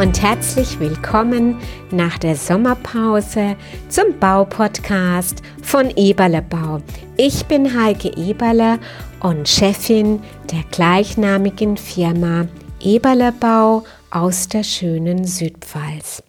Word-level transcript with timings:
und 0.00 0.22
herzlich 0.22 0.80
willkommen 0.80 1.60
nach 1.90 2.16
der 2.16 2.34
Sommerpause 2.34 3.54
zum 3.90 4.18
Baupodcast 4.18 5.42
von 5.62 5.90
Eberle 5.94 6.40
Bau. 6.40 6.80
Ich 7.18 7.44
bin 7.44 7.78
Heike 7.78 8.08
Eberle 8.16 8.78
und 9.20 9.46
Chefin 9.46 10.22
der 10.50 10.62
gleichnamigen 10.70 11.76
Firma 11.76 12.48
Eberle 12.80 13.30
Bau 13.32 13.84
aus 14.10 14.48
der 14.48 14.62
schönen 14.62 15.26
Südpfalz. 15.26 16.22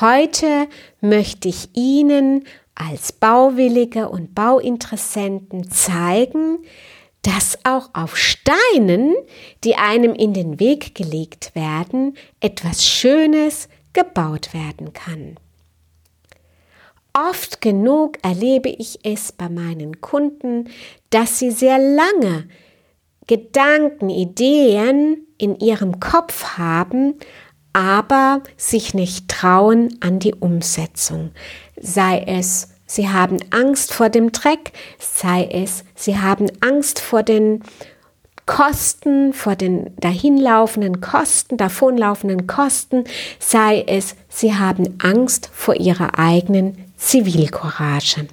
Heute 0.00 0.66
möchte 1.02 1.50
ich 1.50 1.68
Ihnen 1.74 2.44
als 2.74 3.12
Bauwillige 3.12 4.08
und 4.08 4.34
Bauinteressenten 4.34 5.70
zeigen, 5.70 6.60
dass 7.24 7.58
auch 7.64 7.88
auf 7.94 8.16
Steinen, 8.16 9.14
die 9.64 9.76
einem 9.76 10.14
in 10.14 10.34
den 10.34 10.60
Weg 10.60 10.94
gelegt 10.94 11.54
werden, 11.54 12.16
etwas 12.40 12.86
Schönes 12.86 13.68
gebaut 13.94 14.52
werden 14.52 14.92
kann. 14.92 15.36
Oft 17.14 17.60
genug 17.60 18.18
erlebe 18.22 18.68
ich 18.68 18.98
es 19.04 19.32
bei 19.32 19.48
meinen 19.48 20.00
Kunden, 20.00 20.68
dass 21.10 21.38
sie 21.38 21.50
sehr 21.50 21.78
lange 21.78 22.48
Gedanken, 23.26 24.10
Ideen 24.10 25.26
in 25.38 25.58
ihrem 25.58 26.00
Kopf 26.00 26.58
haben, 26.58 27.14
aber 27.72 28.42
sich 28.56 28.92
nicht 28.92 29.28
trauen 29.28 29.96
an 30.00 30.18
die 30.18 30.34
Umsetzung. 30.34 31.30
Sei 31.80 32.22
es 32.26 32.73
sie 32.86 33.08
haben 33.08 33.38
Angst 33.50 33.92
vor 33.92 34.08
dem 34.08 34.32
Dreck, 34.32 34.72
sei 34.98 35.48
es, 35.50 35.84
sie 35.94 36.18
haben 36.18 36.46
Angst 36.60 37.00
vor 37.00 37.22
den 37.22 37.62
Kosten, 38.46 39.32
vor 39.32 39.56
den 39.56 39.90
dahinlaufenden 39.98 41.00
Kosten, 41.00 41.56
davonlaufenden 41.56 42.46
Kosten, 42.46 43.04
sei 43.38 43.84
es, 43.86 44.16
sie 44.28 44.54
haben 44.54 44.98
Angst 45.02 45.48
vor 45.52 45.76
ihrer 45.76 46.18
eigenen 46.18 46.76
Zivilcourage. 46.96 48.26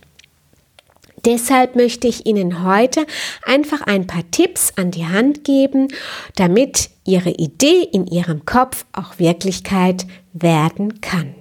Deshalb 1.24 1.76
möchte 1.76 2.08
ich 2.08 2.26
Ihnen 2.26 2.64
heute 2.64 3.06
einfach 3.44 3.82
ein 3.82 4.08
paar 4.08 4.24
Tipps 4.32 4.74
an 4.76 4.90
die 4.90 5.06
Hand 5.06 5.44
geben, 5.44 5.90
damit 6.36 6.90
Ihre 7.06 7.30
Idee 7.30 7.84
in 7.84 8.08
Ihrem 8.08 8.46
Kopf 8.46 8.86
auch 8.92 9.20
Wirklichkeit 9.20 10.08
werden 10.34 11.00
kann 11.00 11.36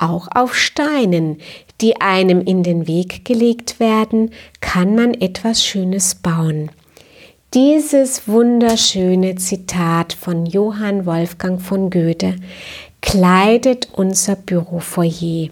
auch 0.00 0.28
auf 0.34 0.56
Steinen, 0.56 1.38
die 1.80 2.00
einem 2.00 2.40
in 2.40 2.62
den 2.62 2.86
Weg 2.86 3.24
gelegt 3.24 3.80
werden, 3.80 4.30
kann 4.60 4.94
man 4.94 5.14
etwas 5.14 5.64
Schönes 5.64 6.14
bauen. 6.14 6.70
Dieses 7.54 8.28
wunderschöne 8.28 9.34
Zitat 9.34 10.12
von 10.12 10.46
Johann 10.46 11.04
Wolfgang 11.04 11.60
von 11.60 11.90
Goethe 11.90 12.36
kleidet 13.00 13.88
unser 13.92 14.36
Bürofoyer 14.36 15.48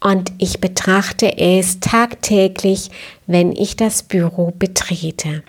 und 0.00 0.32
ich 0.38 0.60
betrachte 0.60 1.38
es 1.38 1.80
tagtäglich, 1.80 2.90
wenn 3.26 3.52
ich 3.52 3.76
das 3.76 4.02
Büro 4.02 4.52
betrete. 4.56 5.42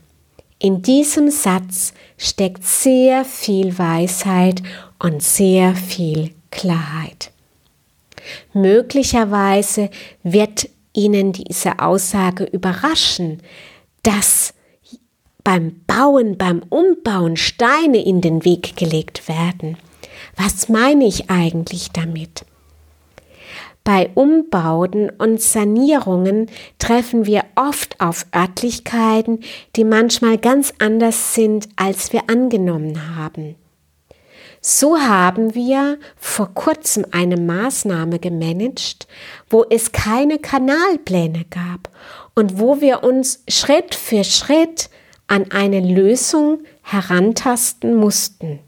In 0.59 0.81
diesem 0.81 1.31
Satz 1.31 1.93
steckt 2.17 2.65
sehr 2.65 3.23
viel 3.25 3.77
Weisheit 3.79 4.61
und 4.99 5.23
sehr 5.23 5.73
viel 5.75 6.31
Klarheit. 6.51 7.31
Möglicherweise 8.53 9.89
wird 10.23 10.69
Ihnen 10.93 11.33
diese 11.33 11.79
Aussage 11.79 12.43
überraschen, 12.45 13.41
dass 14.03 14.53
beim 15.43 15.81
Bauen, 15.87 16.37
beim 16.37 16.61
Umbauen 16.69 17.37
Steine 17.37 18.03
in 18.03 18.21
den 18.21 18.45
Weg 18.45 18.75
gelegt 18.75 19.27
werden. 19.27 19.77
Was 20.35 20.69
meine 20.69 21.05
ich 21.05 21.29
eigentlich 21.29 21.91
damit? 21.91 22.45
Bei 23.83 24.11
Umbauten 24.13 25.09
und 25.09 25.41
Sanierungen 25.41 26.51
treffen 26.77 27.25
wir 27.25 27.45
oft 27.55 27.99
auf 27.99 28.25
Örtlichkeiten, 28.35 29.39
die 29.75 29.83
manchmal 29.83 30.37
ganz 30.37 30.73
anders 30.79 31.33
sind, 31.33 31.69
als 31.75 32.13
wir 32.13 32.29
angenommen 32.29 33.15
haben. 33.15 33.55
So 34.61 34.99
haben 34.99 35.55
wir 35.55 35.97
vor 36.39 36.53
kurzem 36.53 37.05
eine 37.11 37.35
Maßnahme 37.35 38.17
gemanagt, 38.17 39.09
wo 39.49 39.65
es 39.69 39.91
keine 39.91 40.39
Kanalpläne 40.39 41.43
gab 41.49 41.89
und 42.33 42.57
wo 42.59 42.79
wir 42.79 43.03
uns 43.03 43.43
Schritt 43.49 43.93
für 43.93 44.23
Schritt 44.23 44.89
an 45.27 45.51
eine 45.51 45.81
Lösung 45.81 46.59
herantasten 46.81 47.93
mussten. 47.93 48.59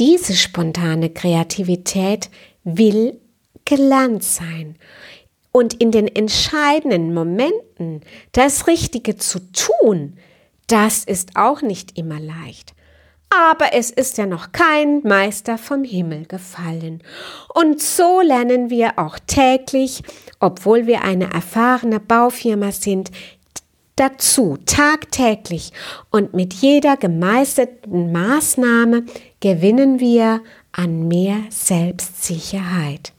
Diese 0.00 0.34
spontane 0.34 1.10
Kreativität 1.10 2.28
will 2.64 3.20
gelernt 3.64 4.24
sein. 4.24 4.74
Und 5.52 5.74
in 5.74 5.92
den 5.92 6.08
entscheidenden 6.08 7.14
Momenten 7.14 8.00
das 8.32 8.66
Richtige 8.66 9.14
zu 9.16 9.38
tun, 9.52 10.18
das 10.66 11.04
ist 11.04 11.36
auch 11.36 11.62
nicht 11.62 11.96
immer 11.96 12.18
leicht 12.18 12.73
aber 13.50 13.72
es 13.72 13.90
ist 13.90 14.18
ja 14.18 14.26
noch 14.26 14.52
kein 14.52 15.00
Meister 15.02 15.58
vom 15.58 15.84
Himmel 15.84 16.26
gefallen. 16.26 17.02
Und 17.54 17.80
so 17.82 18.20
lernen 18.20 18.70
wir 18.70 18.98
auch 18.98 19.18
täglich, 19.26 20.02
obwohl 20.40 20.86
wir 20.86 21.02
eine 21.02 21.32
erfahrene 21.32 22.00
Baufirma 22.00 22.72
sind, 22.72 23.10
dazu 23.96 24.58
tagtäglich 24.66 25.72
und 26.10 26.34
mit 26.34 26.52
jeder 26.54 26.96
gemeisterten 26.96 28.12
Maßnahme 28.12 29.04
gewinnen 29.40 30.00
wir 30.00 30.40
an 30.72 31.06
mehr 31.06 31.38
Selbstsicherheit. 31.50 33.12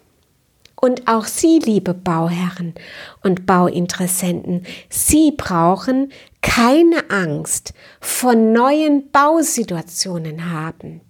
Und 0.82 1.08
auch 1.08 1.26
Sie, 1.26 1.60
liebe 1.60 1.94
Bauherren 1.94 2.76
und 3.24 3.46
Bauinteressenten, 3.46 4.66
Sie 4.90 5.32
brauchen 5.32 6.12
keine 6.46 7.10
Angst 7.10 7.74
vor 8.00 8.36
neuen 8.36 9.12
Bausituationen 9.12 10.52
haben. 10.52 11.02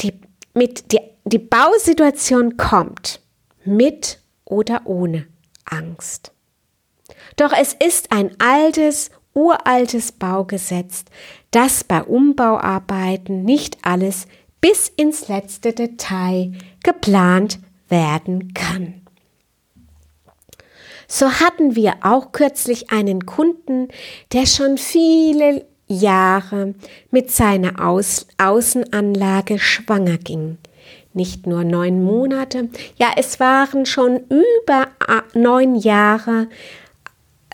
Die, 0.00 0.12
mit, 0.52 0.92
die, 0.92 1.00
die 1.24 1.38
Bausituation 1.38 2.58
kommt 2.58 3.20
mit 3.64 4.20
oder 4.44 4.82
ohne 4.84 5.26
Angst. 5.64 6.32
Doch 7.36 7.52
es 7.58 7.72
ist 7.72 8.12
ein 8.12 8.36
altes, 8.38 9.10
uraltes 9.32 10.12
Baugesetz, 10.12 11.04
dass 11.50 11.84
bei 11.84 12.02
Umbauarbeiten 12.02 13.44
nicht 13.44 13.78
alles 13.82 14.26
bis 14.60 14.88
ins 14.88 15.28
letzte 15.28 15.72
Detail 15.72 16.52
geplant 16.82 17.60
werden 17.88 18.52
kann. 18.52 19.05
So 21.08 21.30
hatten 21.30 21.76
wir 21.76 21.94
auch 22.02 22.32
kürzlich 22.32 22.90
einen 22.90 23.26
Kunden, 23.26 23.88
der 24.32 24.46
schon 24.46 24.78
viele 24.78 25.64
Jahre 25.88 26.74
mit 27.10 27.30
seiner 27.30 27.86
Aus 27.86 28.26
Außenanlage 28.38 29.58
schwanger 29.58 30.18
ging. 30.18 30.58
Nicht 31.14 31.46
nur 31.46 31.64
neun 31.64 32.04
Monate, 32.04 32.68
ja, 32.96 33.08
es 33.16 33.40
waren 33.40 33.86
schon 33.86 34.20
über 34.28 34.88
neun 35.32 35.76
Jahre, 35.76 36.48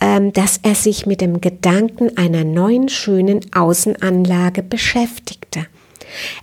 ähm, 0.01 0.33
dass 0.33 0.59
er 0.63 0.75
sich 0.75 1.07
mit 1.07 1.21
dem 1.21 1.41
Gedanken 1.41 2.17
einer 2.17 2.43
neuen 2.43 2.89
schönen 2.89 3.41
Außenanlage 3.55 4.63
beschäftigte. 4.65 5.67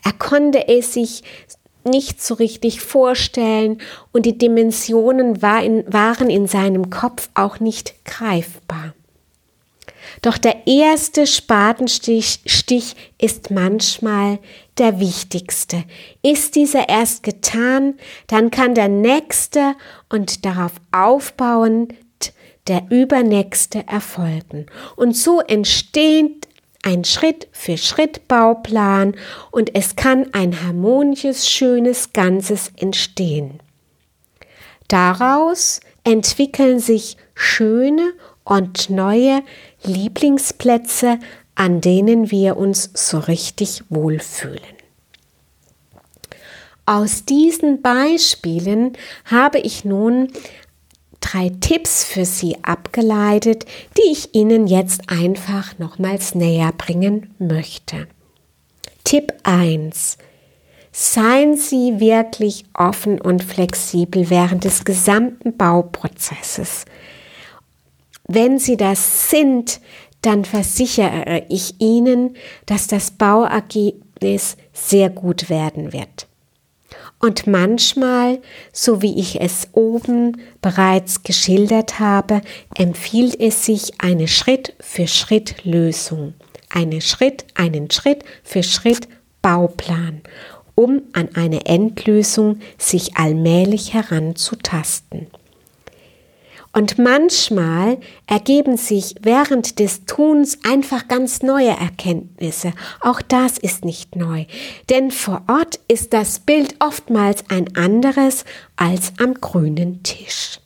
Er 0.06 0.14
konnte 0.14 0.68
es 0.70 0.94
sich 0.94 1.24
nicht 1.84 2.22
so 2.22 2.36
richtig 2.36 2.82
vorstellen 2.82 3.82
und 4.12 4.26
die 4.26 4.38
Dimensionen 4.38 5.42
war 5.42 5.64
in, 5.64 5.84
waren 5.92 6.30
in 6.30 6.48
seinem 6.48 6.90
Kopf 6.90 7.30
auch 7.34 7.60
nicht 7.60 8.06
greifbar. 8.06 8.94
Doch 10.22 10.38
der 10.38 10.68
erste 10.68 11.28
Spatenstich 11.28 12.40
Stich 12.46 12.96
ist 13.18 13.52
manchmal 13.52 14.40
der 14.78 15.00
wichtigste. 15.00 15.84
Ist 16.22 16.56
dieser 16.56 16.90
erst 16.90 17.24
getan, 17.24 17.96
dann 18.28 18.52
kann 18.52 18.76
der 18.76 18.90
nächste 18.90 19.76
und 20.10 20.46
darauf 20.46 20.74
aufbauend 20.92 21.94
der 22.68 22.84
übernächste 22.90 23.84
erfolgen. 23.88 24.66
Und 24.96 25.16
so 25.16 25.40
entsteht 25.40 26.48
ein 26.84 27.04
Schritt 27.04 27.48
für 27.52 27.78
Schritt 27.78 28.28
Bauplan 28.28 29.16
und 29.52 29.76
es 29.76 29.96
kann 29.96 30.34
ein 30.34 30.64
harmonisches, 30.64 31.50
schönes 31.50 32.14
Ganzes 32.14 32.72
entstehen. 32.78 33.60
Daraus 34.88 35.82
entwickeln 36.04 36.80
sich 36.80 37.18
schöne 37.36 38.14
und 38.44 38.90
neue 38.90 39.44
Lieblingsplätze, 39.84 41.20
an 41.56 41.82
denen 41.82 42.32
wir 42.32 42.58
uns 42.58 42.90
so 42.94 43.20
richtig 43.20 43.84
wohlfühlen. 43.90 44.80
Aus 46.86 47.26
diesen 47.26 47.84
Beispielen 47.84 48.94
habe 49.26 49.60
ich 49.60 49.86
nun 49.86 50.32
drei 51.20 51.52
Tipps 51.62 52.04
für 52.04 52.26
Sie 52.26 52.58
abgeleitet, 52.64 53.66
die 53.98 54.12
ich 54.12 54.34
Ihnen 54.36 54.68
jetzt 54.68 55.10
einfach 55.10 55.78
nochmals 55.80 56.36
näher 56.36 56.72
bringen 56.72 57.34
möchte. 57.40 58.08
Tipp 59.04 59.34
1. 59.44 60.18
Seien 60.92 61.58
Sie 61.58 62.00
wirklich 62.00 62.66
offen 62.74 63.22
und 63.22 63.44
flexibel 63.44 64.30
während 64.30 64.64
des 64.64 64.86
gesamten 64.86 65.56
Bauprozesses. 65.56 66.86
Wenn 68.28 68.60
Sie 68.60 68.78
das 68.78 69.30
sind, 69.30 69.82
dann 70.22 70.46
versichere 70.46 71.46
ich 71.50 71.80
Ihnen, 71.80 72.36
dass 72.66 72.88
das 72.88 73.12
Bauergebnis 73.12 74.58
sehr 74.74 75.10
gut 75.10 75.50
werden 75.50 75.94
wird. 75.94 76.29
Und 77.20 77.48
manchmal, 77.48 78.40
so 78.72 79.02
wie 79.02 79.20
ich 79.20 79.42
es 79.42 79.68
oben 79.74 80.42
bereits 80.62 81.24
geschildert 81.24 82.00
habe, 82.00 82.42
empfiehlt 82.76 83.40
es 83.40 83.66
sich 83.66 84.00
eine 84.00 84.30
Schritt 84.30 84.74
für 84.80 85.08
Schritt 85.08 85.66
Lösung, 85.66 86.34
eine 86.70 87.02
Schritt, 87.02 87.46
einen 87.56 87.92
Schritt 87.92 88.24
für 88.44 88.64
Schritt 88.64 89.10
Bauplan, 89.42 90.22
um 90.76 91.02
an 91.12 91.30
eine 91.36 91.66
Endlösung 91.66 92.60
sich 92.78 93.18
allmählich 93.18 93.94
heranzutasten. 93.94 95.28
Und 96.80 96.98
manchmal 96.98 97.98
ergeben 98.26 98.78
sich 98.78 99.16
während 99.22 99.80
des 99.80 100.06
Tuns 100.06 100.60
einfach 100.64 101.10
ganz 101.10 101.42
neue 101.42 101.72
Erkenntnisse. 101.72 102.72
Auch 103.02 103.22
das 103.22 103.58
ist 103.58 103.84
nicht 103.84 104.16
neu. 104.16 104.46
Denn 104.90 105.12
vor 105.12 105.44
Ort 105.50 105.82
ist 105.90 106.14
das 106.14 106.40
Bild 106.40 106.78
oftmals 106.80 107.44
ein 107.50 107.76
anderes 107.76 108.46
als 108.78 109.12
am 109.20 109.34
grünen 109.34 110.04
Tisch. 110.04 110.62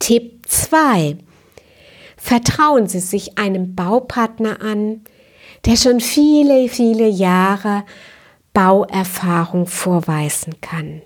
Tipp 0.00 0.48
2. 0.48 1.16
Vertrauen 2.16 2.88
Sie 2.88 2.98
sich 2.98 3.38
einem 3.38 3.76
Baupartner 3.76 4.62
an, 4.62 5.02
der 5.64 5.76
schon 5.76 6.00
viele, 6.00 6.68
viele 6.68 7.06
Jahre 7.06 7.84
Bauerfahrung 8.52 9.68
vorweisen 9.68 10.60
kann. 10.60 11.02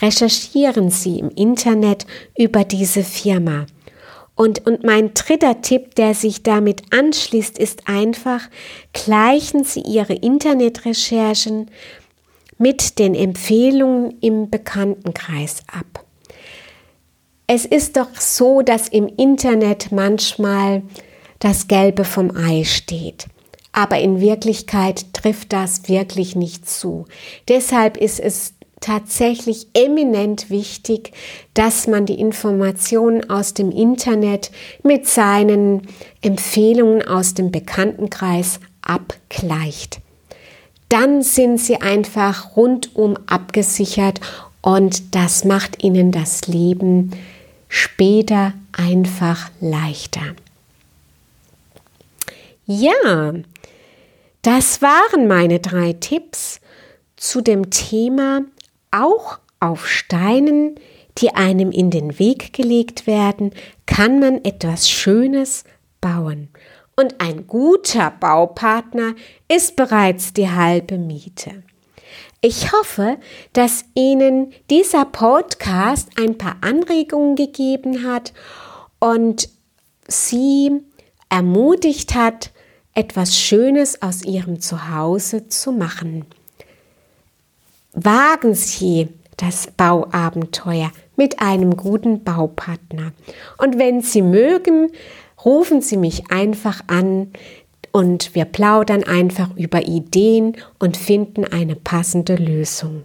Recherchieren 0.00 0.90
Sie 0.90 1.18
im 1.18 1.30
Internet 1.30 2.06
über 2.36 2.64
diese 2.64 3.02
Firma. 3.02 3.66
Und, 4.34 4.64
und 4.66 4.84
mein 4.84 5.14
dritter 5.14 5.62
Tipp, 5.62 5.96
der 5.96 6.14
sich 6.14 6.44
damit 6.44 6.82
anschließt, 6.92 7.58
ist 7.58 7.88
einfach, 7.88 8.48
gleichen 8.92 9.64
Sie 9.64 9.80
Ihre 9.80 10.14
Internetrecherchen 10.14 11.70
mit 12.56 12.98
den 12.98 13.14
Empfehlungen 13.14 14.16
im 14.20 14.48
Bekanntenkreis 14.48 15.62
ab. 15.66 16.04
Es 17.48 17.64
ist 17.64 17.96
doch 17.96 18.14
so, 18.14 18.62
dass 18.62 18.88
im 18.88 19.08
Internet 19.08 19.90
manchmal 19.90 20.82
das 21.38 21.66
Gelbe 21.66 22.04
vom 22.04 22.36
Ei 22.36 22.64
steht. 22.64 23.26
Aber 23.72 23.98
in 23.98 24.20
Wirklichkeit 24.20 25.12
trifft 25.14 25.52
das 25.52 25.88
wirklich 25.88 26.36
nicht 26.36 26.68
zu. 26.68 27.06
Deshalb 27.48 27.96
ist 27.96 28.20
es 28.20 28.54
tatsächlich 28.80 29.68
eminent 29.74 30.50
wichtig, 30.50 31.12
dass 31.54 31.86
man 31.86 32.06
die 32.06 32.20
Informationen 32.20 33.28
aus 33.28 33.54
dem 33.54 33.70
Internet 33.70 34.50
mit 34.82 35.06
seinen 35.06 35.82
Empfehlungen 36.22 37.06
aus 37.06 37.34
dem 37.34 37.50
Bekanntenkreis 37.50 38.60
abgleicht. 38.82 40.00
Dann 40.88 41.22
sind 41.22 41.58
sie 41.58 41.80
einfach 41.80 42.56
rundum 42.56 43.16
abgesichert 43.26 44.20
und 44.62 45.14
das 45.14 45.44
macht 45.44 45.82
ihnen 45.82 46.12
das 46.12 46.46
Leben 46.46 47.12
später 47.68 48.54
einfach 48.72 49.50
leichter. 49.60 50.34
Ja, 52.66 53.34
das 54.42 54.82
waren 54.82 55.26
meine 55.26 55.58
drei 55.58 55.94
Tipps 55.94 56.60
zu 57.16 57.40
dem 57.40 57.70
Thema 57.70 58.42
auch 58.90 59.38
auf 59.60 59.88
Steinen, 59.88 60.76
die 61.18 61.34
einem 61.34 61.70
in 61.70 61.90
den 61.90 62.18
Weg 62.18 62.52
gelegt 62.52 63.06
werden, 63.06 63.52
kann 63.86 64.20
man 64.20 64.44
etwas 64.44 64.88
Schönes 64.88 65.64
bauen. 66.00 66.48
Und 66.96 67.20
ein 67.20 67.46
guter 67.46 68.10
Baupartner 68.10 69.14
ist 69.48 69.76
bereits 69.76 70.32
die 70.32 70.50
halbe 70.50 70.98
Miete. 70.98 71.62
Ich 72.40 72.72
hoffe, 72.72 73.18
dass 73.52 73.84
Ihnen 73.94 74.52
dieser 74.70 75.04
Podcast 75.04 76.08
ein 76.16 76.38
paar 76.38 76.56
Anregungen 76.60 77.34
gegeben 77.34 78.06
hat 78.06 78.32
und 79.00 79.48
Sie 80.06 80.80
ermutigt 81.28 82.14
hat, 82.14 82.52
etwas 82.94 83.36
Schönes 83.36 84.02
aus 84.02 84.24
Ihrem 84.24 84.60
Zuhause 84.60 85.48
zu 85.48 85.72
machen. 85.72 86.26
Wagen 88.04 88.54
Sie 88.54 89.08
das 89.36 89.68
Bauabenteuer 89.76 90.90
mit 91.16 91.40
einem 91.40 91.76
guten 91.76 92.22
Baupartner. 92.22 93.12
Und 93.56 93.78
wenn 93.78 94.02
Sie 94.02 94.22
mögen, 94.22 94.92
rufen 95.44 95.80
Sie 95.80 95.96
mich 95.96 96.30
einfach 96.30 96.82
an 96.86 97.32
und 97.92 98.34
wir 98.34 98.44
plaudern 98.44 99.04
einfach 99.04 99.56
über 99.56 99.86
Ideen 99.86 100.56
und 100.78 100.96
finden 100.96 101.44
eine 101.44 101.74
passende 101.74 102.36
Lösung. 102.36 103.04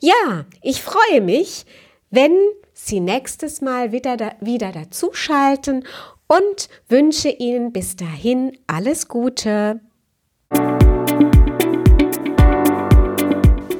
Ja, 0.00 0.44
ich 0.62 0.82
freue 0.82 1.20
mich, 1.20 1.66
wenn 2.10 2.32
Sie 2.72 3.00
nächstes 3.00 3.60
Mal 3.60 3.92
wieder, 3.92 4.16
da, 4.16 4.32
wieder 4.40 4.72
dazuschalten 4.72 5.84
und 6.26 6.68
wünsche 6.88 7.28
Ihnen 7.28 7.72
bis 7.72 7.96
dahin 7.96 8.56
alles 8.66 9.08
Gute. 9.08 9.80